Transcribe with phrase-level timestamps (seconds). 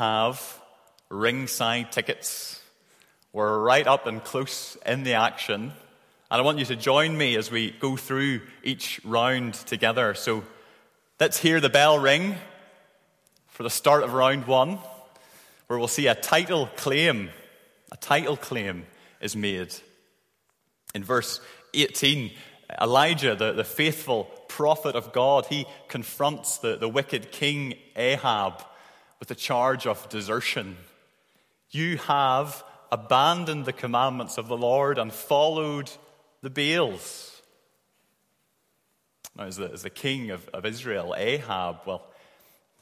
[0.00, 0.58] have
[1.10, 2.58] ringside tickets.
[3.34, 5.60] We're right up and close in the action.
[5.60, 5.72] And
[6.30, 10.14] I want you to join me as we go through each round together.
[10.14, 10.42] So
[11.20, 12.36] let's hear the bell ring
[13.48, 14.78] for the start of round one,
[15.66, 17.28] where we'll see a title claim.
[17.92, 18.86] A title claim
[19.20, 19.74] is made.
[20.94, 21.42] In verse
[21.74, 22.30] 18,
[22.80, 28.64] Elijah, the, the faithful prophet of God, he confronts the, the wicked king Ahab
[29.20, 30.76] with the charge of desertion.
[31.70, 35.90] You have abandoned the commandments of the Lord and followed
[36.42, 37.40] the Baals.
[39.36, 42.02] Now, as the, as the king of, of Israel, Ahab, well,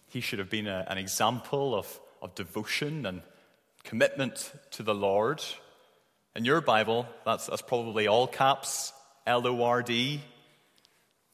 [0.08, 3.20] he should have been a, an example of, of devotion and
[3.84, 5.44] commitment to the Lord.
[6.34, 8.94] In your Bible, that's, that's probably all caps,
[9.26, 10.22] L O R D,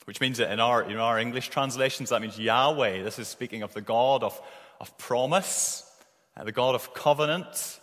[0.07, 3.05] which means that in our, in our English translations, that means Yahweh.
[3.05, 4.41] This is speaking of the God of,
[4.81, 5.91] of promise,
[6.37, 7.81] uh, the God of covenant.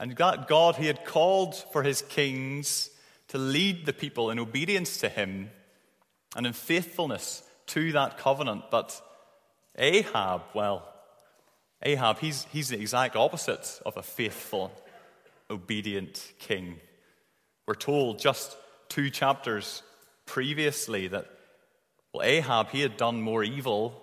[0.00, 2.90] And that God, he had called for his kings
[3.28, 5.50] to lead the people in obedience to him
[6.36, 8.64] and in faithfulness to that covenant.
[8.70, 9.00] But
[9.76, 10.88] Ahab, well,
[11.82, 14.72] Ahab, he's, he's the exact opposite of a faithful,
[15.50, 16.76] obedient king.
[17.66, 18.56] We're told just
[18.88, 19.82] two chapters
[20.26, 21.26] previously that,
[22.12, 24.02] well, Ahab, he had done more evil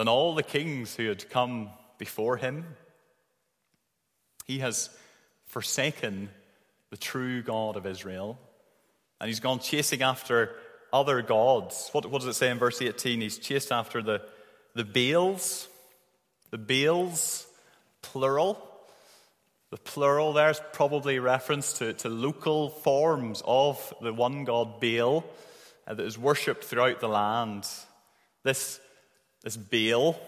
[0.00, 2.64] than all the kings who had come before him.
[4.46, 4.88] He has
[5.44, 6.30] forsaken
[6.88, 8.38] the true God of Israel,
[9.20, 10.56] and he's gone chasing after
[10.90, 11.90] other gods.
[11.92, 13.20] What, what does it say in verse 18?
[13.20, 14.22] He's chased after the,
[14.74, 15.68] the Baals.
[16.48, 17.46] The Baals,
[18.00, 18.56] plural.
[19.68, 25.26] The plural there is probably reference to, to local forms of the one god Baal
[25.86, 27.68] uh, that is worshipped throughout the land.
[28.44, 28.80] This,
[29.42, 30.18] this Baal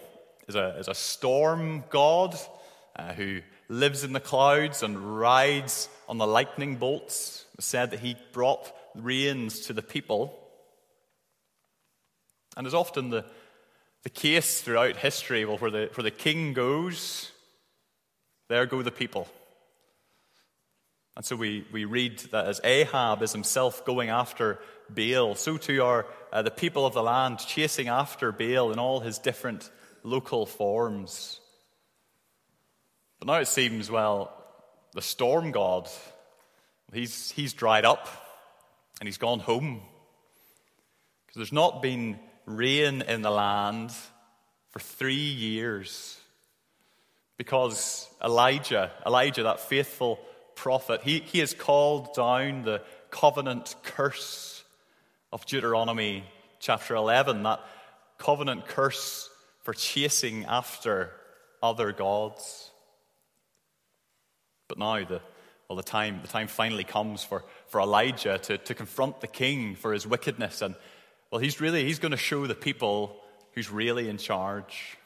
[0.47, 2.35] is a, is a storm god
[2.95, 7.45] uh, who lives in the clouds and rides on the lightning bolts.
[7.57, 10.37] It said that he brought rains to the people.
[12.55, 13.25] And as often the,
[14.03, 17.31] the case throughout history, well, where the, where the king goes,
[18.49, 19.27] there go the people.
[21.15, 24.59] And so we, we read that as Ahab is himself going after
[24.89, 28.99] Baal, so too are uh, the people of the land chasing after Baal in all
[28.99, 29.69] his different
[30.03, 31.39] local forms.
[33.19, 34.33] But now it seems, well,
[34.93, 35.87] the storm god,
[36.91, 38.07] he's, he's dried up
[38.99, 39.81] and he's gone home.
[41.25, 43.91] Because there's not been rain in the land
[44.71, 46.19] for three years.
[47.37, 50.19] Because Elijah, Elijah, that faithful
[50.55, 54.63] prophet, he, he has called down the covenant curse
[55.31, 56.23] of Deuteronomy
[56.59, 57.59] chapter 11, that
[58.17, 59.29] covenant curse
[59.63, 61.11] for chasing after
[61.61, 62.71] other gods.
[64.67, 65.21] But now the,
[65.67, 69.75] well, the, time, the time finally comes for, for Elijah to, to confront the king
[69.75, 70.61] for his wickedness.
[70.61, 70.75] And,
[71.31, 73.15] well, he's really, he's going to show the people
[73.53, 74.97] who's really in charge.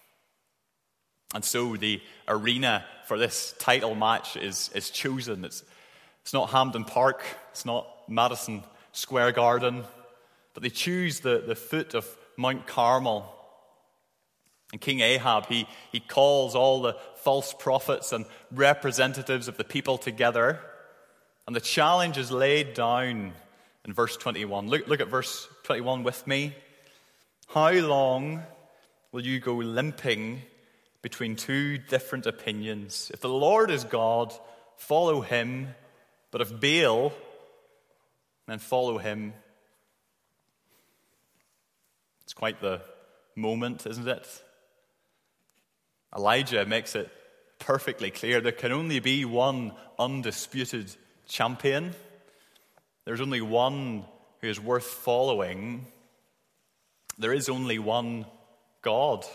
[1.34, 5.46] And so the arena for this title match is, is chosen.
[5.46, 5.64] It's,
[6.22, 9.84] it's not Hampden Park, it's not Madison Square Garden,
[10.54, 13.34] but they choose the, the foot of Mount Carmel
[14.72, 19.98] and King Ahab, he, he calls all the false prophets and representatives of the people
[19.98, 20.60] together.
[21.46, 23.32] And the challenge is laid down
[23.86, 24.68] in verse 21.
[24.68, 26.54] Look, look at verse 21 with me.
[27.48, 28.44] How long
[29.14, 30.42] will you go limping
[31.02, 33.12] between two different opinions?
[33.14, 34.34] If the Lord is God,
[34.78, 35.76] follow him.
[36.32, 37.14] But if Baal,
[38.48, 39.34] then follow him.
[42.24, 42.82] It's quite the
[43.36, 44.28] moment, isn't it?
[46.16, 47.10] Elijah makes it
[47.60, 50.96] perfectly clear there can only be one undisputed
[51.28, 51.94] champion.
[53.06, 54.06] There's only one
[54.42, 55.88] who is worth following.
[57.18, 58.26] There is only one
[58.82, 59.26] God.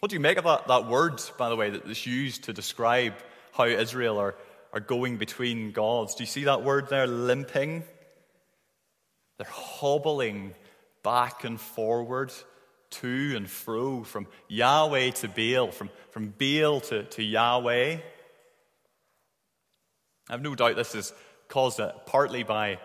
[0.00, 2.52] What do you make of that, that word, by the way, that is used to
[2.52, 3.14] describe
[3.52, 4.34] how Israel are,
[4.72, 6.14] are going between gods?
[6.14, 7.82] Do you see that word there, limping?
[9.38, 10.54] They're hobbling
[11.02, 12.32] back and forward
[12.90, 17.98] to and fro, from Yahweh to Baal, from, from Baal to, to Yahweh.
[20.28, 21.12] I have no doubt this is
[21.48, 22.78] caused uh, partly by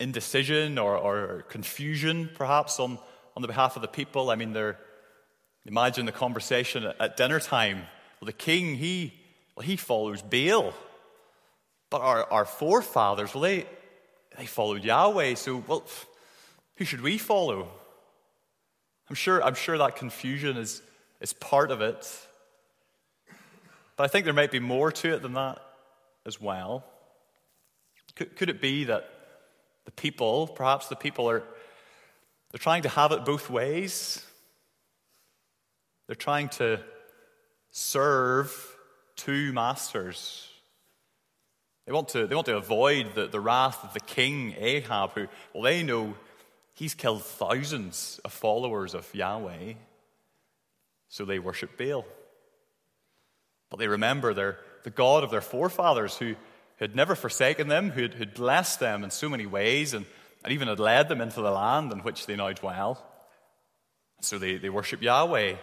[0.00, 2.98] indecision or, or confusion, perhaps, on,
[3.36, 4.30] on the behalf of the people.
[4.30, 4.78] I mean, they're,
[5.68, 7.82] imagine the conversation at, dinner time.
[8.20, 9.14] Well, the king, he,
[9.54, 10.72] well, he follows Baal.
[11.90, 13.66] But our, our forefathers, well, they,
[14.36, 15.84] they followed Yahweh, so, well,
[16.76, 17.68] who should we follow?
[19.08, 20.82] I'm sure, I'm sure that confusion is,
[21.20, 22.26] is part of it.
[23.96, 25.58] But I think there might be more to it than that
[26.24, 26.84] as well.
[28.16, 29.08] Could, could it be that
[29.84, 31.42] the people, perhaps the people are
[32.50, 34.24] they're trying to have it both ways?
[36.08, 36.80] They're trying to
[37.70, 38.76] serve
[39.14, 40.48] two masters.
[41.86, 45.28] They want to, they want to avoid the, the wrath of the king Ahab, who,
[45.52, 46.14] well, they know
[46.72, 49.74] he's killed thousands of followers of Yahweh,
[51.10, 52.06] so they worship Baal.
[53.68, 56.36] But they remember their, the God of their forefathers who
[56.76, 60.06] had never forsaken them, who had, blessed them in so many ways, and,
[60.42, 63.04] and even had led them into the land in which they now dwell.
[64.22, 65.56] So they, they worship Yahweh.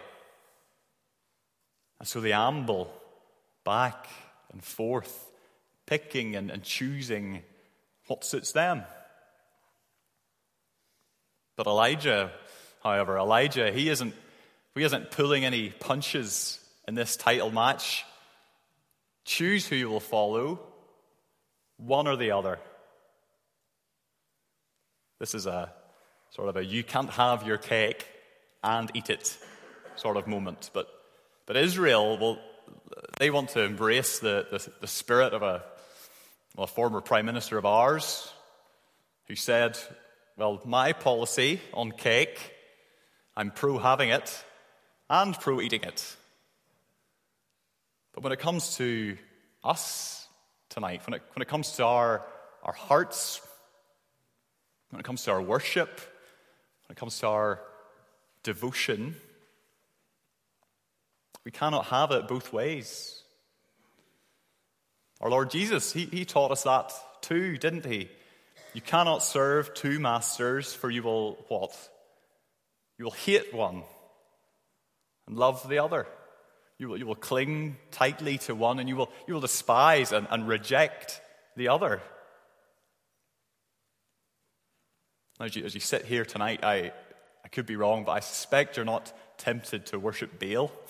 [1.98, 2.92] And so they amble
[3.64, 4.08] back
[4.52, 5.30] and forth,
[5.86, 7.42] picking and, and choosing
[8.06, 8.84] what suits them.
[11.56, 12.30] But Elijah,
[12.82, 14.14] however, Elijah, he isn't,
[14.74, 18.04] he isn't pulling any punches in this title match.
[19.24, 20.60] Choose who you will follow,
[21.78, 22.58] one or the other.
[25.18, 25.72] This is a
[26.30, 28.06] sort of a you can't have your cake
[28.62, 29.36] and eat it
[29.96, 30.70] sort of moment.
[30.72, 30.88] But,
[31.46, 32.38] but Israel, well,
[33.18, 35.62] they want to embrace the, the, the spirit of a,
[36.56, 38.32] well, a former prime minister of ours
[39.28, 39.78] who said,
[40.36, 42.52] Well, my policy on cake,
[43.36, 44.44] I'm pro having it
[45.08, 46.16] and pro eating it.
[48.12, 49.16] But when it comes to
[49.62, 50.26] us
[50.68, 52.26] tonight, when it, when it comes to our,
[52.62, 53.40] our hearts,
[54.90, 56.00] when it comes to our worship,
[56.86, 57.60] when it comes to our
[58.42, 59.16] devotion,
[61.46, 63.22] we cannot have it both ways.
[65.20, 68.10] Our Lord Jesus, he, he taught us that too, didn't he?
[68.74, 71.72] You cannot serve two masters, for you will what?
[72.98, 73.84] You will hate one
[75.28, 76.08] and love the other.
[76.78, 80.26] You will, you will cling tightly to one and you will, you will despise and,
[80.28, 81.20] and reject
[81.56, 82.02] the other.
[85.38, 86.92] As you, as you sit here tonight, I,
[87.44, 90.72] I could be wrong, but I suspect you're not tempted to worship Baal.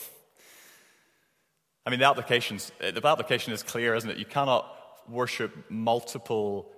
[1.86, 4.16] I mean, the, application's, the application is clear, isn't it?
[4.16, 4.66] You cannot
[5.08, 6.72] worship multiple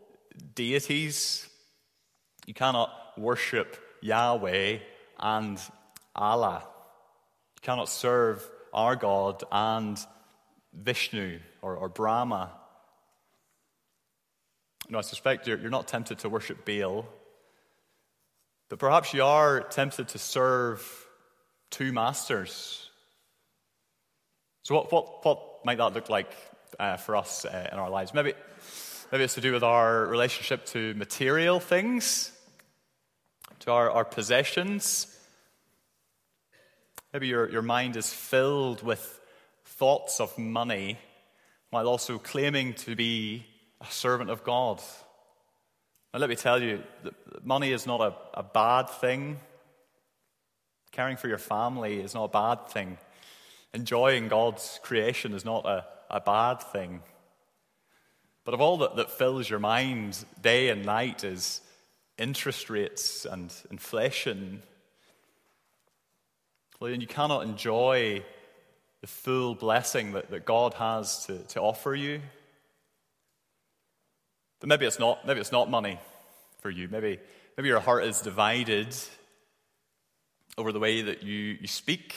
[0.55, 1.49] deities.
[2.46, 4.78] You cannot worship Yahweh
[5.19, 5.58] and
[6.14, 6.62] Allah.
[7.56, 9.99] You cannot serve our God and
[10.75, 12.52] Vishnu or, or Brahma.
[14.90, 17.06] No, I suspect you're, you're not tempted to worship Baal,
[18.69, 20.87] but perhaps you are tempted to serve
[21.70, 22.88] two masters.
[24.69, 26.31] So, what, what, what might that look like
[26.79, 28.12] uh, for us uh, in our lives?
[28.12, 28.35] Maybe,
[29.11, 32.31] maybe it's to do with our relationship to material things,
[33.61, 35.06] to our, our possessions.
[37.15, 39.19] Maybe your, your mind is filled with
[39.65, 40.99] thoughts of money
[41.70, 43.47] while also claiming to be
[43.81, 44.82] a servant of God.
[46.12, 46.82] Now, let me tell you,
[47.43, 49.41] money is not a, a bad thing.
[50.93, 52.99] Caring for your family is not a bad thing.
[53.75, 57.03] Enjoying God's creation is not a, a bad thing.
[58.44, 61.61] But of all that, that fills your mind day and night is
[62.17, 64.62] interest rates and inflation
[66.81, 68.25] well, then you cannot enjoy
[69.00, 72.20] the full blessing that, that God has to, to offer you.
[74.60, 75.98] But maybe it's not, maybe it's not money
[76.60, 76.89] for you.
[76.89, 77.19] Maybe,
[77.56, 78.94] maybe your heart is divided
[80.56, 82.15] over the way that you, you speak,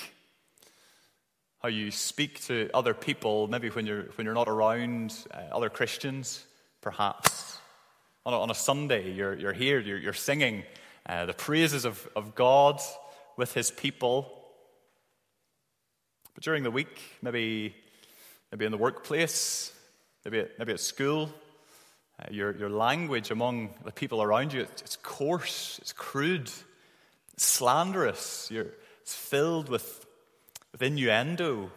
[1.62, 5.70] how you speak to other people, maybe when you're, when you're not around uh, other
[5.70, 6.44] Christians,
[6.82, 7.60] perhaps.
[8.26, 10.64] On a, on a Sunday, you're, you're here, you're, you're singing
[11.06, 12.82] uh, the praises of, of God
[13.38, 14.32] with his people.
[16.34, 17.76] But during the week, maybe,
[18.52, 19.72] maybe in the workplace,
[20.26, 21.32] maybe at, maybe at school,
[22.20, 26.50] uh, your, your language among the people around you, it's, coarse, it's crude,
[27.34, 28.68] it's slanderous, You're,
[29.02, 30.08] it's filled with,
[30.72, 31.72] with innuendo.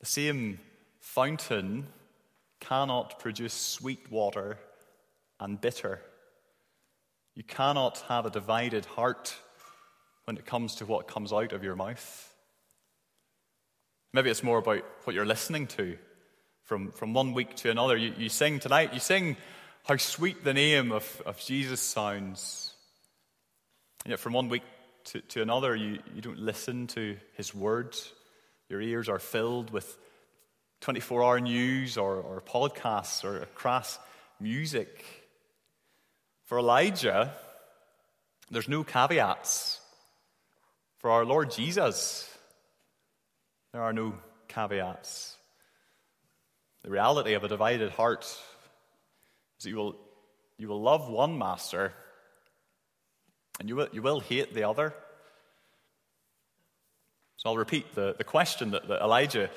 [0.00, 0.58] The same
[1.00, 1.86] fountain
[2.60, 4.58] cannot produce sweet water
[5.40, 6.00] and bitter.
[7.34, 9.34] You cannot have a divided heart
[10.24, 12.32] when it comes to what comes out of your mouth.
[14.12, 15.98] Maybe it's more about what you're listening to
[16.62, 17.96] from, from one week to another.
[17.96, 19.36] You, you sing tonight, you sing
[19.84, 22.72] how sweet the name of, of Jesus sounds.
[24.04, 24.62] And yet, from one week
[25.04, 28.12] to, to another, you, you don't listen to his words.
[28.68, 29.96] Your ears are filled with
[30.80, 33.98] 24 hour news or, or podcasts or crass
[34.40, 35.04] music.
[36.44, 37.32] For Elijah,
[38.50, 39.80] there's no caveats
[40.98, 42.30] For our Lord Jesus,
[43.72, 44.14] there are no
[44.48, 45.36] caveats.
[46.82, 49.96] The reality of a divided heart is that you will,
[50.58, 51.94] you will love one master
[53.58, 54.94] and you will, you will hate the other.
[57.36, 59.50] So I'll repeat the, the question that, that Elijah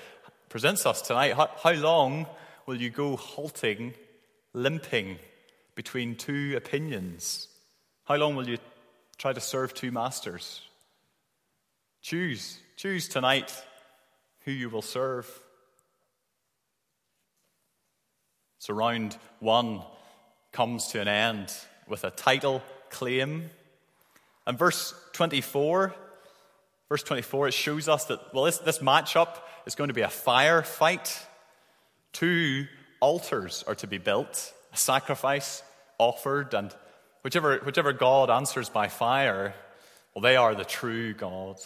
[0.49, 1.33] presents us tonight.
[1.33, 2.27] How, how long
[2.65, 3.93] will you go halting,
[4.53, 5.19] limping
[5.75, 7.47] between two opinions?
[8.05, 8.57] How long will you
[9.17, 10.61] try to serve two masters?
[12.01, 12.59] Choose.
[12.75, 13.53] Choose tonight
[14.41, 15.27] who you will serve.
[18.59, 19.81] So, round one
[20.51, 21.53] comes to an end
[21.87, 23.49] with a title claim.
[24.47, 25.93] And verse 24,
[26.87, 29.35] verse 24, it shows us that, well, this, this matchup
[29.65, 31.19] is going to be a fire fight.
[32.13, 32.65] Two
[33.01, 35.63] altars are to be built, a sacrifice
[35.97, 36.73] offered, and
[37.23, 39.53] whichever, whichever God answers by fire,
[40.15, 41.57] well, they are the true God.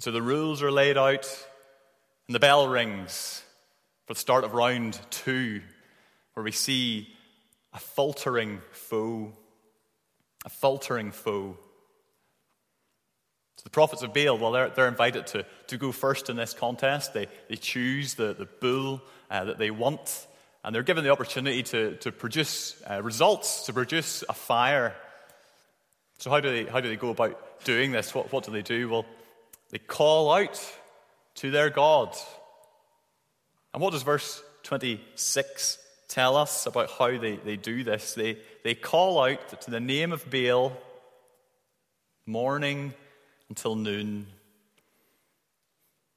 [0.00, 1.26] So the rules are laid out,
[2.26, 3.44] and the bell rings
[4.08, 5.62] for the start of round two,
[6.34, 7.08] where we see
[7.72, 9.32] a faltering foe.
[10.46, 11.58] A faltering foe.
[13.56, 16.54] So the prophets of Baal, well, they're, they're invited to, to go first in this
[16.54, 17.12] contest.
[17.12, 20.26] They, they choose the, the bull uh, that they want,
[20.64, 24.94] and they're given the opportunity to, to produce uh, results, to produce a fire.
[26.18, 28.14] So, how do, they, how do they go about doing this?
[28.14, 28.88] What, what do they do?
[28.88, 29.06] Well,
[29.70, 30.60] they call out
[31.36, 32.16] to their God.
[33.74, 38.14] And what does verse 26 tell us about how they, they do this?
[38.14, 40.72] They, they call out to the name of Baal
[42.26, 42.94] morning
[43.48, 44.26] until noon.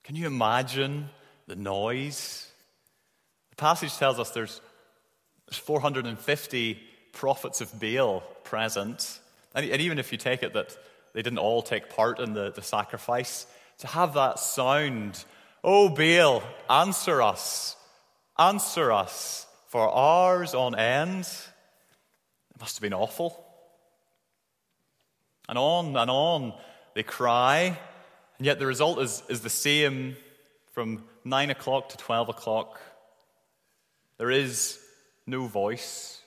[0.03, 1.09] Can you imagine
[1.47, 2.47] the noise?
[3.51, 4.61] The passage tells us there's,
[5.47, 6.79] there's 450
[7.13, 9.19] prophets of Baal present.
[9.53, 10.75] And, and even if you take it that
[11.13, 13.45] they didn't all take part in the, the sacrifice.
[13.79, 15.23] To have that sound,
[15.63, 17.75] oh Baal, answer us,
[18.37, 23.45] answer us for hours on end, it must have been awful.
[25.47, 26.53] And on and on
[26.95, 27.77] they cry,
[28.37, 30.17] and yet the result is, is the same
[30.71, 32.81] from 9 o'clock to 12 o'clock.
[34.17, 34.79] There is
[35.27, 36.19] no voice,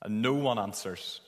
[0.00, 1.20] and no one answers.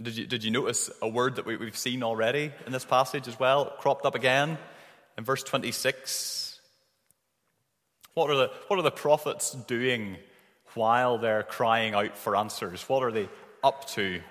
[0.00, 3.28] Did you, did you notice a word that we, we've seen already in this passage
[3.28, 4.56] as well, cropped up again
[5.18, 6.45] in verse 26?
[8.16, 10.16] What are the, what are the prophets doing
[10.72, 12.88] while they're crying out for answers?
[12.88, 13.28] What are they
[13.62, 14.22] up to?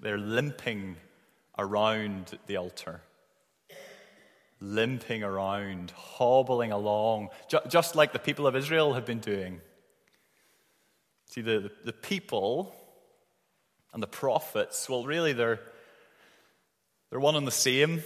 [0.00, 0.96] They're limping
[1.58, 3.02] around the altar.
[4.58, 9.60] Limping around, hobbling along, ju- just like the people of Israel have been doing.
[11.26, 12.74] See, the, the, the people
[13.92, 15.60] and the prophets, well, really, they're,
[17.10, 18.02] they're one and the same.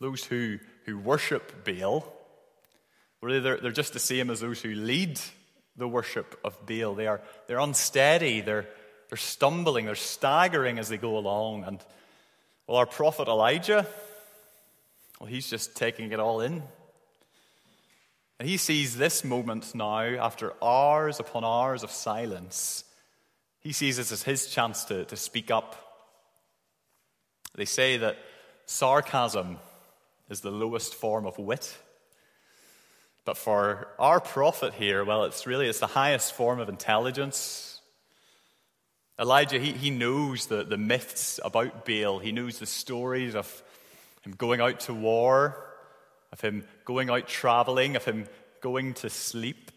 [0.00, 2.10] Those who, who worship Baal,
[3.20, 5.20] really, they're, they're just the same as those who lead
[5.76, 6.94] the worship of Baal.
[6.94, 8.66] They are, they're unsteady, they're,
[9.08, 11.64] they're stumbling, they're staggering as they go along.
[11.64, 11.80] And,
[12.66, 13.86] well, our prophet Elijah,
[15.18, 16.62] well, he's just taking it all in.
[18.38, 22.84] And he sees this moment now, after hours upon hours of silence,
[23.60, 25.76] he sees this as his chance to, to speak up.
[27.54, 28.18] They say that
[28.66, 29.58] sarcasm
[30.28, 31.76] is the lowest form of wit.
[33.24, 37.80] But for our prophet here, well, it's really it's the highest form of intelligence.
[39.18, 42.18] Elijah, he, he knows the, the myths about Baal.
[42.18, 43.62] He knows the stories of
[44.22, 45.64] him going out to war,
[46.32, 48.26] of him going out traveling, of him
[48.60, 49.70] going to sleep.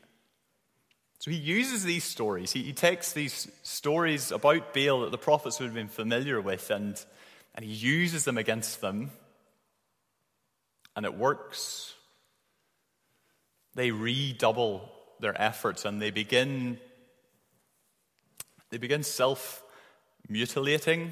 [1.20, 2.52] So he uses these stories.
[2.52, 6.70] He, he takes these stories about Baal that the prophets would have been familiar with
[6.70, 7.00] and,
[7.56, 9.12] and he uses them against them.
[10.98, 11.94] And it works.
[13.76, 16.80] They redouble their efforts and they begin,
[18.72, 19.64] they begin self
[20.28, 21.12] mutilating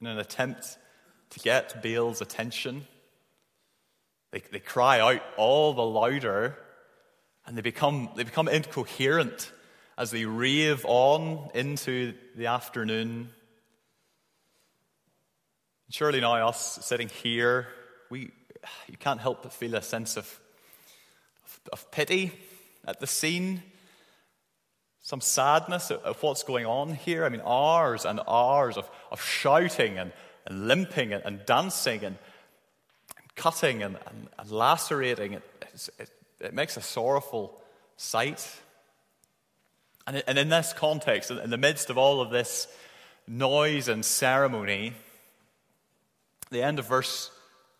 [0.00, 0.78] in an attempt
[1.30, 2.88] to get Baal's attention.
[4.32, 6.58] They, they cry out all the louder
[7.46, 9.52] and they become, they become incoherent
[9.96, 13.30] as they rave on into the afternoon.
[15.90, 17.68] Surely now, us sitting here,
[18.10, 18.32] we,
[18.88, 20.40] you can't help but feel a sense of,
[21.44, 22.32] of, of pity
[22.86, 23.62] at the scene,
[25.00, 27.24] some sadness of what's going on here.
[27.24, 30.12] I mean, hours and hours of, of shouting and,
[30.46, 32.16] and limping and, and dancing and,
[33.16, 33.98] and cutting and,
[34.38, 35.34] and, lacerating.
[35.34, 35.42] It,
[35.98, 37.60] it, it makes a sorrowful
[37.96, 38.48] sight.
[40.06, 42.68] And, and in this context, in the midst of all of this
[43.26, 44.92] noise and ceremony,
[46.50, 47.30] the end of verse,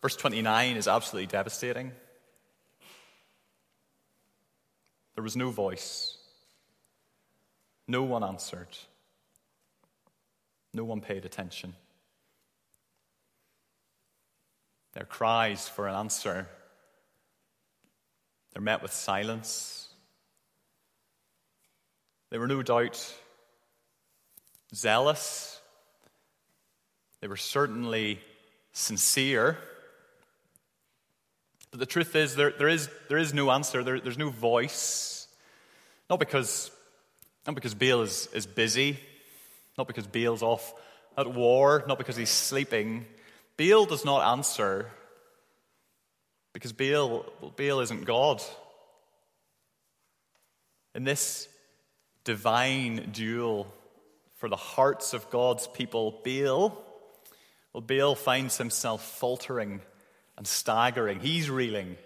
[0.01, 1.91] verse 29 is absolutely devastating.
[5.15, 6.17] There was no voice,
[7.87, 8.77] no one answered,
[10.73, 11.73] no one paid attention.
[14.93, 16.47] Their cries for an answer,
[18.53, 19.87] they're met with silence.
[22.29, 23.13] They were no doubt
[24.73, 25.61] zealous.
[27.21, 28.19] They were certainly
[28.73, 29.57] sincere.
[31.77, 35.27] But the truth is, there, there, is, there is no answer, there, there's no voice.
[36.09, 36.71] Not because,
[37.45, 38.97] not because Baal is, is busy,
[39.77, 40.73] not because Baal's off
[41.15, 43.05] at war, not because he's sleeping.
[43.57, 44.89] Baal does not answer
[46.51, 48.41] because Baal, Baal isn't God.
[50.95, 51.47] In this
[52.23, 53.71] divine duel
[54.37, 56.83] for the hearts of God's people, Baal,
[57.71, 59.81] well, Baal finds himself faltering
[60.37, 61.19] and staggering.
[61.19, 61.97] He's reeling,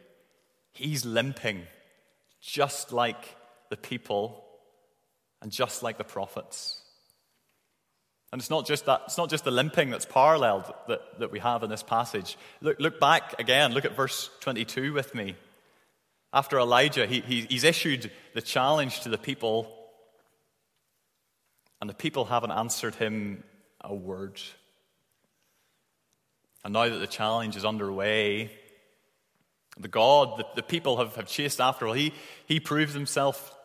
[0.72, 1.64] he's limping,
[2.42, 3.36] just like
[3.70, 4.44] the people
[5.42, 6.82] and just like the prophets.
[8.32, 11.40] And it's not just that, it's not just the limping that's paralleled that, that we
[11.40, 12.38] have in this passage.
[12.62, 15.36] Look, look back again, look at verse 22 with me.
[16.34, 19.70] After Elijah, he, he, he's issued the challenge to the people,
[21.82, 23.44] and the people haven't answered him
[23.82, 24.40] a word.
[26.64, 28.52] And now that the challenge is underway,
[29.80, 32.14] the God that the people have, have chased after, well, he,
[32.46, 33.56] he proves himself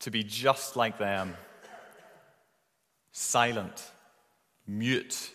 [0.00, 1.36] to be just like them
[3.12, 3.90] silent,
[4.66, 5.30] mute,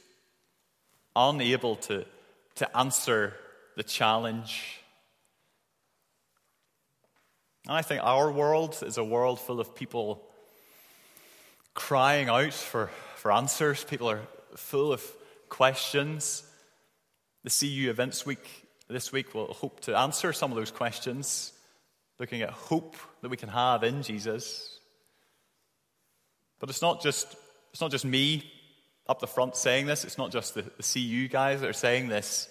[1.16, 2.06] unable to,
[2.56, 3.34] to answer
[3.76, 4.82] the challenge.
[7.68, 10.24] And I think our world is a world full of people
[11.74, 13.84] crying out for, for answers.
[13.84, 14.22] People are
[14.56, 15.04] full of
[15.50, 16.44] questions.
[17.46, 21.54] The CU Events Week this week will hope to answer some of those questions,
[22.20, 24.80] looking at hope that we can have in Jesus.
[26.60, 27.36] But it's not just,
[27.72, 28.52] it's not just me
[29.08, 32.08] up the front saying this, it's not just the, the CU guys that are saying
[32.08, 32.50] this.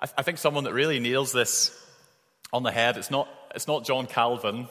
[0.00, 1.78] I, I think someone that really nails this
[2.54, 4.66] on the head, it's not, it's not John Calvin,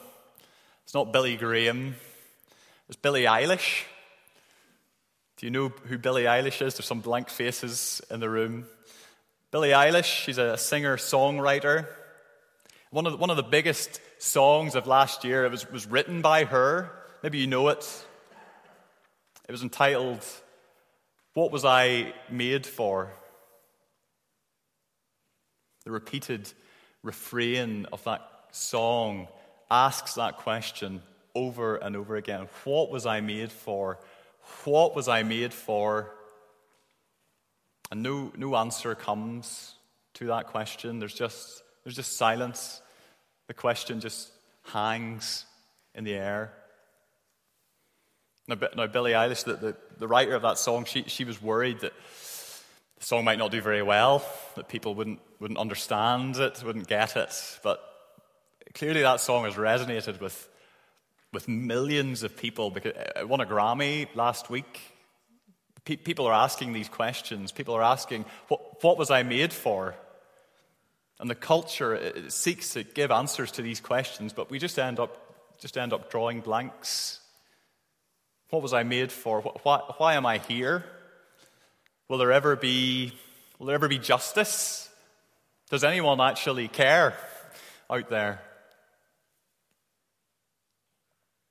[0.82, 1.94] it's not Billy Graham,
[2.88, 3.84] it's Billie Eilish.
[5.36, 6.74] Do you know who Billie Eilish is?
[6.74, 8.66] There's some blank faces in the room.
[9.50, 11.88] Billie Eilish, she's a singer songwriter.
[12.90, 16.22] One of, the, one of the biggest songs of last year it was, was written
[16.22, 16.88] by her.
[17.24, 18.06] Maybe you know it.
[19.48, 20.24] It was entitled,
[21.34, 23.12] What Was I Made For?
[25.84, 26.52] The repeated
[27.02, 28.20] refrain of that
[28.52, 29.26] song
[29.68, 31.02] asks that question
[31.34, 33.98] over and over again What was I made for?
[34.62, 36.12] What was I made for?
[37.90, 39.74] And no, no answer comes
[40.14, 40.98] to that question.
[40.98, 42.80] There's just, there's just silence.
[43.48, 44.30] The question just
[44.72, 45.44] hangs
[45.94, 46.52] in the air.
[48.46, 51.80] Now, now Billie Eilish, the, the, the writer of that song, she, she was worried
[51.80, 51.92] that
[52.98, 54.24] the song might not do very well,
[54.56, 57.58] that people wouldn't, wouldn't understand it, wouldn't get it.
[57.62, 57.82] But
[58.74, 60.48] clearly that song has resonated with,
[61.32, 62.70] with millions of people.
[62.70, 64.80] Because it won a Grammy last week
[65.84, 67.52] people are asking these questions.
[67.52, 69.94] People are asking, what, what was I made for?
[71.18, 75.60] And the culture seeks to give answers to these questions, but we just end up,
[75.60, 77.20] just end up drawing blanks.
[78.48, 79.40] What was I made for?
[79.40, 80.84] Why, why am I here?
[82.08, 83.12] Will there ever be,
[83.58, 84.88] will there ever be justice?
[85.68, 87.14] Does anyone actually care
[87.88, 88.40] out there?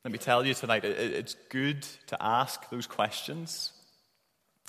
[0.04, 3.72] Let me tell you tonight, it's good to ask those questions.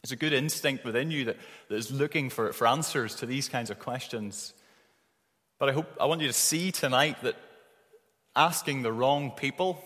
[0.03, 1.37] It's a good instinct within you that,
[1.69, 4.55] that is looking for, for answers to these kinds of questions.
[5.59, 7.37] But I hope I want you to see tonight that
[8.35, 9.83] asking the wrong people,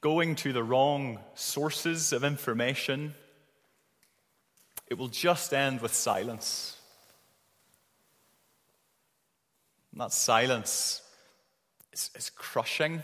[0.00, 3.14] going to the wrong sources of information,
[4.88, 6.76] it will just end with silence.
[9.92, 11.02] And that silence
[11.92, 13.02] is, is crushing.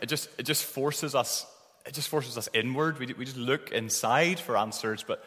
[0.00, 1.46] It just, it just forces us
[1.86, 2.98] it just forces us inward.
[2.98, 5.04] We, we just look inside for answers.
[5.06, 5.24] But,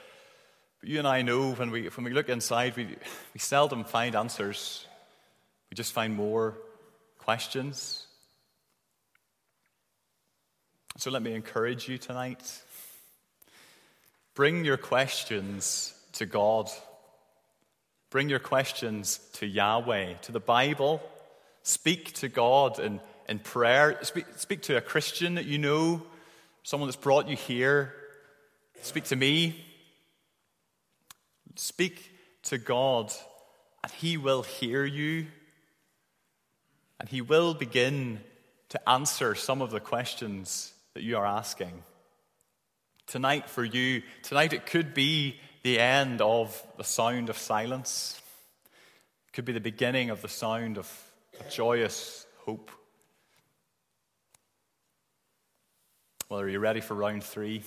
[0.82, 2.86] but you and I know when we, when we look inside, we,
[3.34, 4.86] we seldom find answers.
[5.70, 6.58] We just find more
[7.18, 8.06] questions.
[10.98, 12.62] So let me encourage you tonight.
[14.36, 16.70] Bring your questions to God.
[18.10, 21.02] Bring your questions to Yahweh, to the Bible.
[21.64, 24.00] Speak to God in, in prayer.
[24.02, 26.02] Speak, speak to a Christian that you know,
[26.64, 27.94] someone that's brought you here.
[28.82, 29.66] Speak to me.
[31.56, 32.12] Speak
[32.44, 33.12] to God,
[33.84, 35.28] and He will hear you.
[37.00, 38.22] And He will begin
[38.70, 41.84] to answer some of the questions that you are asking.
[43.08, 48.22] Tonight, for you, tonight it could be the end of the sound of silence,
[49.28, 52.72] it could be the beginning of the sound of a joyous hope.
[56.30, 57.64] Well, are you ready for round three?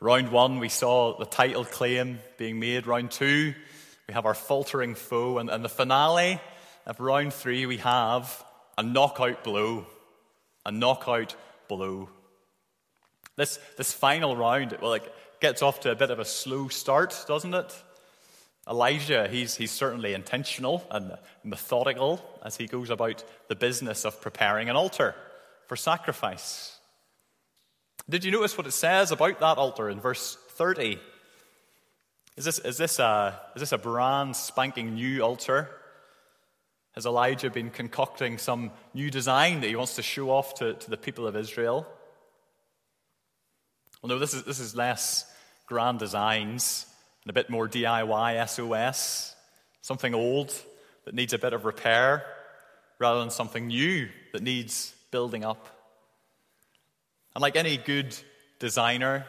[0.00, 2.88] Round one, we saw the title claim being made.
[2.88, 3.54] Round two,
[4.08, 5.38] we have our faltering foe.
[5.38, 6.40] And, and the finale
[6.84, 8.44] of round three, we have
[8.76, 9.86] a knockout blow.
[10.66, 11.36] A knockout
[11.68, 12.08] blow.
[13.36, 17.16] This, this final round, well, it gets off to a bit of a slow start,
[17.28, 17.80] doesn't it?
[18.68, 24.68] Elijah, he's, he's certainly intentional and methodical as he goes about the business of preparing
[24.68, 25.14] an altar
[25.66, 26.78] for sacrifice.
[28.08, 30.98] Did you notice what it says about that altar in verse 30?
[32.36, 35.68] Is this, is this, a, is this a brand spanking new altar?
[36.94, 40.90] Has Elijah been concocting some new design that he wants to show off to, to
[40.90, 41.86] the people of Israel?
[44.02, 45.30] Well, no, this is, this is less
[45.66, 46.86] grand designs
[47.24, 49.34] and a bit more DIY SOS,
[49.80, 50.52] something old
[51.04, 52.24] that needs a bit of repair
[52.98, 55.68] rather than something new that needs building up.
[57.36, 58.16] And like any good
[58.58, 59.26] designer,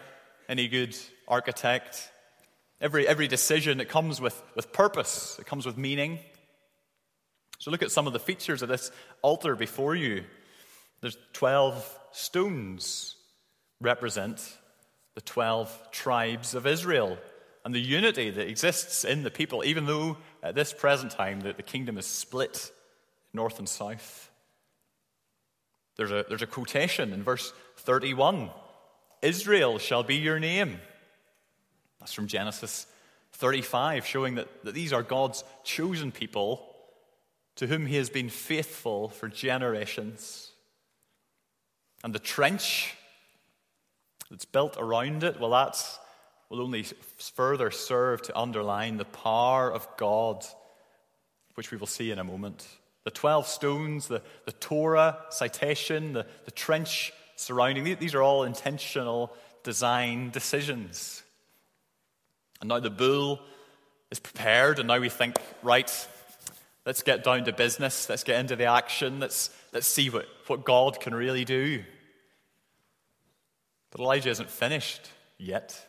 [0.49, 2.09] any good architect,
[2.81, 6.17] every, every decision it comes with, with purpose, it comes with meaning.
[7.59, 8.91] So look at some of the features of this
[9.21, 10.23] altar before you.
[11.01, 13.15] There's 12 stones
[13.79, 14.57] represent
[15.15, 17.17] the 12 tribes of Israel
[17.63, 21.53] and the unity that exists in the people, even though at this present time the,
[21.53, 22.71] the kingdom is split
[23.33, 24.29] north and south.
[25.95, 28.49] There's a, there's a quotation in verse 31
[29.21, 30.79] Israel shall be your name.
[31.99, 32.85] That's from Genesis
[33.33, 36.75] 35, showing that, that these are God's chosen people
[37.55, 40.51] to whom he has been faithful for generations.
[42.03, 42.95] And the trench
[44.29, 45.81] that's built around it, well, that
[46.49, 50.45] will only further serve to underline the power of God,
[51.55, 52.67] which we will see in a moment.
[53.03, 59.33] The 12 stones, the, the Torah citation, the, the trench surrounding, these are all intentional
[59.63, 61.23] design decisions.
[62.61, 63.41] And now the bull
[64.11, 66.07] is prepared, and now we think, right,
[66.85, 70.63] let's get down to business, let's get into the action, let's, let's see what, what
[70.63, 71.83] God can really do.
[73.91, 75.79] But Elijah isn't finished yet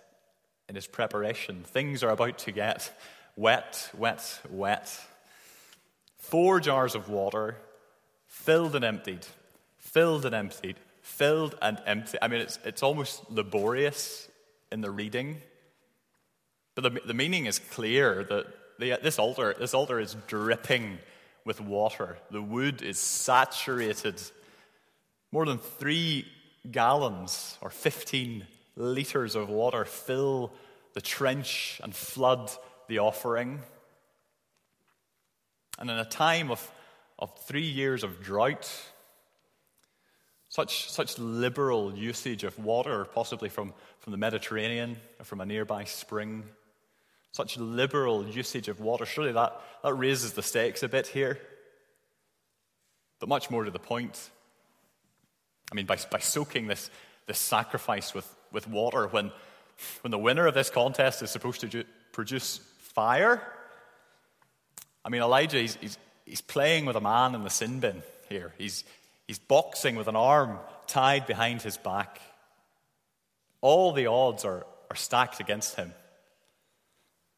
[0.68, 1.62] in his preparation.
[1.64, 2.92] Things are about to get
[3.37, 5.00] wet, wet, wet.
[6.35, 7.55] Four jars of water,
[8.27, 9.25] filled and emptied,
[9.79, 12.18] filled and emptied, filled and emptied.
[12.20, 14.29] I mean, it's, it's almost laborious
[14.73, 15.40] in the reading.
[16.75, 18.47] But the, the meaning is clear that
[18.81, 20.99] the, this, altar, this altar is dripping
[21.44, 22.18] with water.
[22.33, 24.20] The wood is saturated.
[25.31, 26.27] More than three
[26.68, 28.44] gallons or 15
[28.75, 30.53] liters of water fill
[30.94, 32.51] the trench and flood
[32.88, 33.61] the offering.
[35.78, 36.70] And in a time of,
[37.18, 38.70] of three years of drought,
[40.48, 45.84] such, such liberal usage of water, possibly from, from the Mediterranean or from a nearby
[45.84, 46.44] spring,
[47.32, 51.40] such liberal usage of water, surely that, that raises the stakes a bit here.
[53.18, 54.30] But much more to the point.
[55.72, 56.90] I mean, by, by soaking this,
[57.26, 59.32] this sacrifice with, with water, when,
[60.02, 63.42] when the winner of this contest is supposed to produce fire,
[65.05, 68.53] I mean, Elijah, he's, he's, he's playing with a man in the sin bin here.
[68.59, 68.85] He's,
[69.27, 72.21] he's boxing with an arm tied behind his back.
[73.61, 75.93] All the odds are, are stacked against him.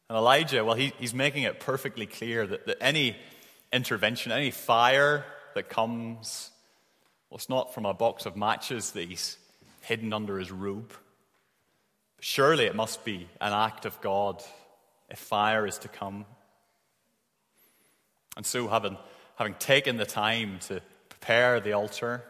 [0.09, 3.17] And Elijah, well, he, he's making it perfectly clear that, that any
[3.73, 6.51] intervention, any fire that comes,
[7.29, 9.37] well, it's not from a box of matches that he's
[9.81, 10.93] hidden under his robe.
[12.19, 14.41] Surely it must be an act of God
[15.09, 16.25] if fire is to come.
[18.37, 18.97] And so, having,
[19.35, 22.23] having taken the time to prepare the altar,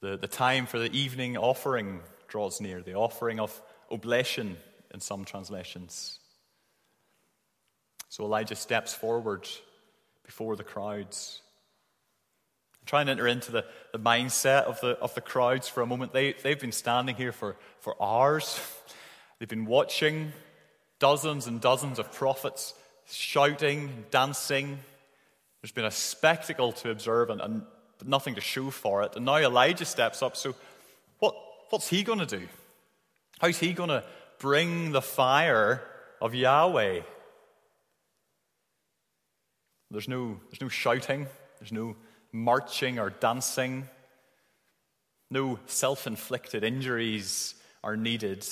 [0.00, 4.58] the, the time for the evening offering draws near, the offering of oblation
[4.92, 6.18] in some translations.
[8.10, 9.48] So Elijah steps forward
[10.24, 11.40] before the crowds.
[12.84, 16.12] Try and enter into the, the mindset of the, of the crowds for a moment.
[16.12, 18.60] They, they've been standing here for, for hours.
[19.38, 20.32] They've been watching
[20.98, 22.74] dozens and dozens of prophets
[23.08, 24.78] shouting, dancing,
[25.66, 27.62] there's been a spectacle to observe, and, and
[28.04, 29.16] nothing to show for it.
[29.16, 30.36] And now Elijah steps up.
[30.36, 30.54] So,
[31.18, 31.34] what,
[31.70, 32.46] what's he going to do?
[33.40, 34.04] How's he going to
[34.38, 35.82] bring the fire
[36.22, 37.00] of Yahweh?
[39.90, 41.26] There's no, there's no shouting,
[41.58, 41.96] there's no
[42.30, 43.88] marching or dancing,
[45.32, 48.46] no self inflicted injuries are needed.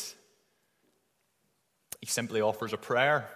[2.00, 3.31] He simply offers a prayer.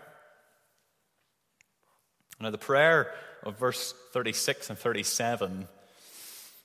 [2.41, 5.67] Now, the prayer of verse 36 and 37,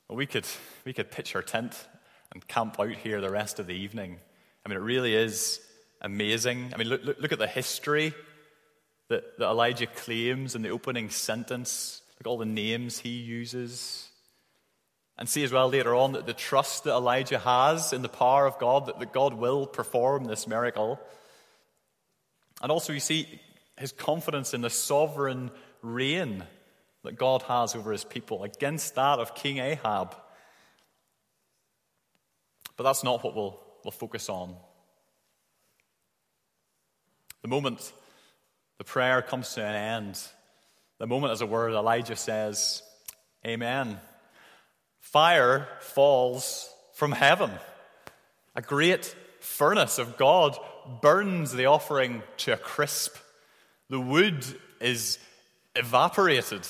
[0.08, 0.46] well, we, could,
[0.86, 1.88] we could pitch our tent
[2.32, 4.18] and camp out here the rest of the evening.
[4.64, 5.60] I mean, it really is
[6.02, 6.72] amazing.
[6.74, 8.14] I mean, look, look, look at the history
[9.10, 12.04] that, that Elijah claims in the opening sentence.
[12.12, 14.10] Look at all the names he uses.
[15.18, 18.46] And see as well later on that the trust that Elijah has in the power
[18.46, 21.00] of God, that, that God will perform this miracle.
[22.62, 23.28] And also, you see
[23.78, 25.52] his confidence in the sovereign
[25.84, 26.44] reign
[27.04, 30.16] that God has over his people against that of King Ahab.
[32.76, 34.56] But that's not what we'll, we'll focus on.
[37.42, 37.92] The moment
[38.78, 40.20] the prayer comes to an end,
[41.00, 42.82] the moment, as a word, Elijah says,
[43.46, 44.00] Amen.
[45.00, 47.52] Fire falls from heaven.
[48.56, 50.58] A great furnace of God
[51.02, 53.18] burns the offering to a crisp.
[53.90, 54.46] The wood
[54.80, 55.20] is
[55.76, 56.68] evaporated.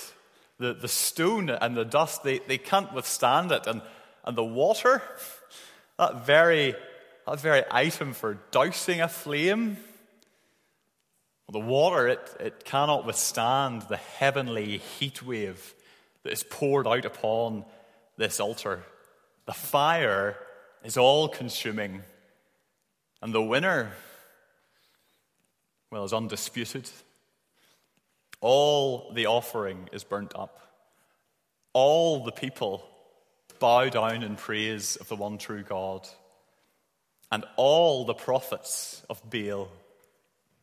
[0.60, 3.68] The, the stone and the dust, they, they can't withstand it.
[3.68, 3.82] And,
[4.24, 5.02] and the water,
[5.98, 6.76] that very,
[7.28, 9.78] that very item for dousing a flame,
[11.48, 15.74] well, the water, it, it cannot withstand the heavenly heat wave
[16.24, 17.66] that is poured out upon
[18.18, 18.84] this altar.
[19.46, 20.38] The fire
[20.84, 22.04] is all consuming.
[23.22, 23.92] And the winner,
[25.92, 26.90] well, is undisputed.
[28.44, 30.60] All the offering is burnt up.
[31.72, 32.86] All the people
[33.58, 36.06] bow down in praise of the one true God.
[37.32, 39.72] And all the prophets of Baal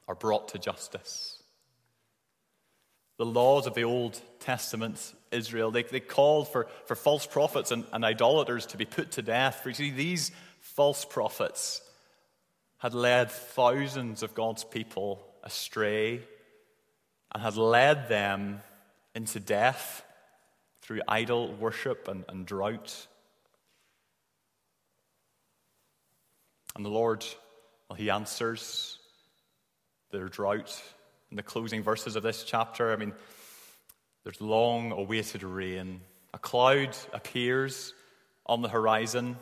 [0.06, 1.42] are brought to justice.
[3.16, 7.86] The laws of the Old Testament Israel, they, they called for, for false prophets and,
[7.94, 9.60] and idolaters to be put to death.
[9.62, 11.80] For you see, these false prophets
[12.76, 16.20] had led thousands of God's people astray
[17.32, 18.60] and had led them
[19.14, 20.04] into death
[20.82, 23.06] through idol worship and, and drought.
[26.74, 27.24] And the Lord,
[27.88, 28.98] well, He answers
[30.10, 30.82] their drought
[31.30, 32.92] in the closing verses of this chapter.
[32.92, 33.12] I mean,
[34.24, 36.00] there's long awaited rain.
[36.34, 37.94] A cloud appears
[38.46, 39.36] on the horizon,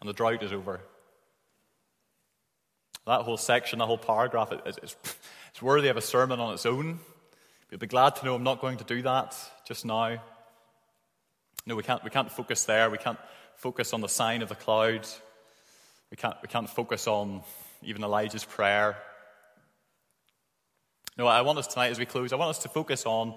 [0.00, 0.80] and the drought is over.
[3.06, 4.96] That whole section, that whole paragraph, is, is,
[5.52, 6.98] it's worthy of a sermon on its own.
[7.70, 9.36] You'll be glad to know I'm not going to do that
[9.66, 10.18] just now.
[11.66, 12.88] No, we can't, we can't focus there.
[12.88, 13.18] We can't
[13.56, 15.06] focus on the sign of the cloud.
[16.10, 17.42] We can't, we can't focus on
[17.82, 18.96] even Elijah's prayer.
[21.18, 23.34] No, I want us tonight, as we close, I want us to focus on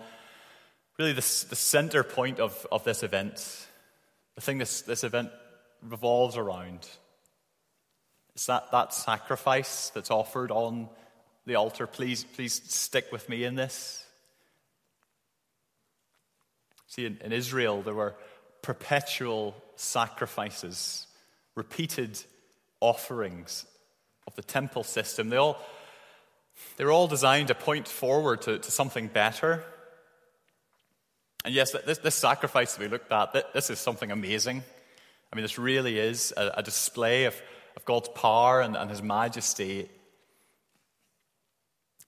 [0.98, 3.68] really the, the center point of, of this event,
[4.36, 5.32] the thing this, this event
[5.82, 6.88] revolves around.
[8.36, 10.88] It's that, that sacrifice that's offered on
[11.46, 11.88] the altar.
[11.88, 14.04] Please, please stick with me in this.
[16.88, 18.16] See, in, in Israel, there were
[18.62, 21.08] perpetual sacrifices,
[21.56, 22.20] repeated
[22.80, 23.66] offerings
[24.28, 25.30] of the temple system.
[25.30, 25.60] They all
[26.78, 29.64] they were all designed to point forward to, to something better.
[31.44, 34.64] And yes, this, this sacrifice that we looked at, this is something amazing.
[35.32, 37.36] I mean, this really is a, a display of,
[37.76, 39.90] of God's power and, and His majesty.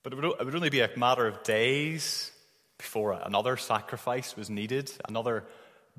[0.08, 2.32] But it would, it would only be a matter of days
[2.78, 5.44] before another sacrifice was needed, another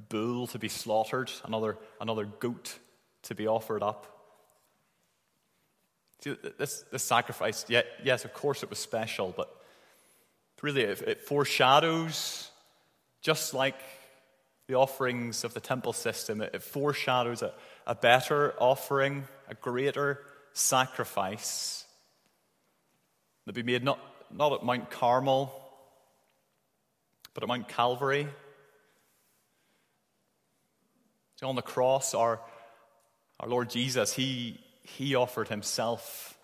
[0.08, 2.78] bull to be slaughtered, another, another goat
[3.24, 4.06] to be offered up.
[6.20, 9.54] See, this, this sacrifice, yeah, yes, of course it was special, but
[10.62, 12.50] really it, it foreshadows,
[13.20, 13.78] just like
[14.68, 17.52] the offerings of the temple system, it, it foreshadows a,
[17.86, 21.84] a better offering, a greater sacrifice
[23.48, 23.98] that be made not,
[24.32, 25.52] not at Mount Carmel,
[27.34, 28.28] but at Mount Calvary.
[31.40, 32.40] See, on the cross, our,
[33.40, 34.61] our Lord Jesus, He
[34.96, 36.37] he offered himself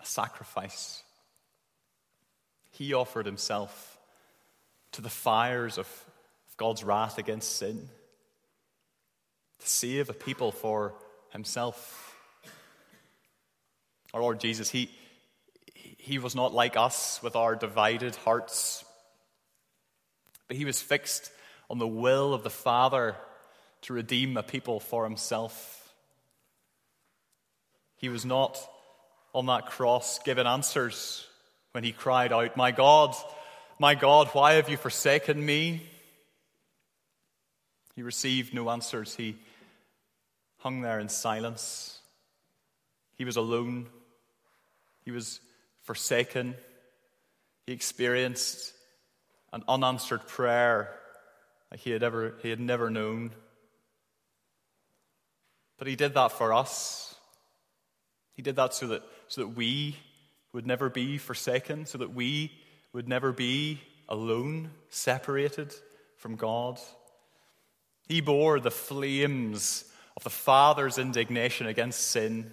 [0.00, 1.02] a sacrifice.
[2.70, 3.98] He offered himself
[4.92, 7.88] to the fires of, of God's wrath against sin
[9.58, 10.94] to save a people for
[11.30, 12.16] himself.
[14.14, 14.90] Our Lord Jesus, he,
[16.08, 18.82] he was not like us with our divided hearts,
[20.48, 21.30] but he was fixed
[21.68, 23.14] on the will of the Father
[23.82, 25.92] to redeem a people for himself.
[27.96, 28.58] He was not
[29.34, 31.26] on that cross given answers
[31.72, 33.14] when he cried out, My God,
[33.78, 35.82] my God, why have you forsaken me?
[37.96, 39.14] He received no answers.
[39.14, 39.36] He
[40.60, 41.98] hung there in silence.
[43.18, 43.88] He was alone.
[45.04, 45.40] He was
[45.88, 46.54] forsaken.
[47.66, 48.74] He experienced
[49.54, 50.94] an unanswered prayer
[51.70, 53.30] like he had, ever, he had never known.
[55.78, 57.14] But he did that for us.
[58.34, 59.96] He did that so that, so that we
[60.52, 62.52] would never be forsaken, so that we
[62.92, 65.74] would never be alone, separated
[66.18, 66.78] from God.
[68.08, 72.52] He bore the flames of the Father's indignation against sin.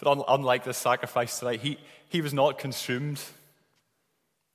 [0.00, 3.20] But unlike this sacrifice tonight, he, he was not consumed.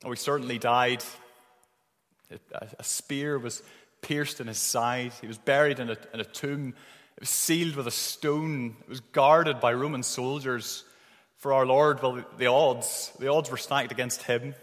[0.04, 1.04] Oh, he certainly died.
[2.52, 3.62] A, a spear was
[4.02, 5.12] pierced in his side.
[5.20, 6.74] He was buried in a, in a tomb.
[7.16, 8.76] It was sealed with a stone.
[8.82, 10.84] It was guarded by Roman soldiers.
[11.36, 14.54] For our Lord, well, the odds, the odds were stacked against him.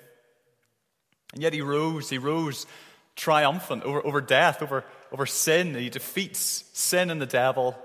[1.33, 2.65] And yet he rose, he rose
[3.15, 5.75] triumphant over, over death, over, over sin.
[5.75, 7.77] He defeats sin and the devil.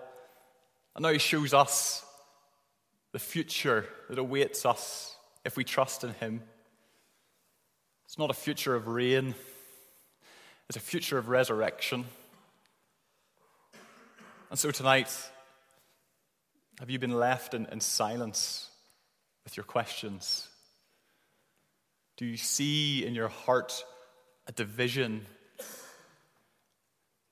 [0.96, 2.04] And now he shows us
[3.12, 6.42] the future that awaits us if we trust in him.
[8.04, 9.34] It's not a future of rain,
[10.68, 12.04] it's a future of resurrection.
[14.50, 15.14] And so tonight,
[16.78, 18.70] have you been left in, in silence
[19.44, 20.48] with your questions?
[22.16, 23.84] Do you see in your heart
[24.46, 25.26] a division?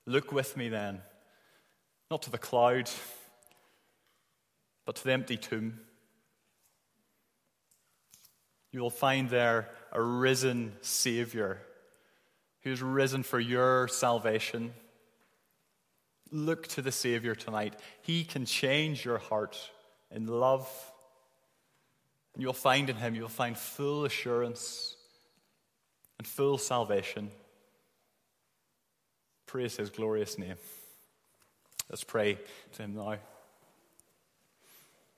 [0.05, 1.01] Look with me then,
[2.11, 2.89] not to the cloud,
[4.87, 5.81] but to the empty tomb.
[8.71, 11.61] You will find there a risen Savior
[12.61, 14.73] who has risen for your salvation.
[16.31, 17.75] Look to the Savior tonight.
[18.01, 19.57] He can change your heart
[20.09, 20.69] in love.
[22.33, 24.95] And you'll find in Him, you'll find full assurance
[26.17, 27.29] and full salvation.
[29.47, 30.55] Praise His glorious name.
[31.89, 32.37] Let's pray
[32.75, 33.17] to Him now.